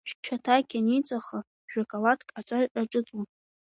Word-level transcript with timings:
Шьаҭак 0.23 0.69
ианеиҵаха 0.73 1.39
жәа-калаҭк 1.71 2.29
аҵәа 2.39 2.57
аҿыҵуан. 2.81 3.27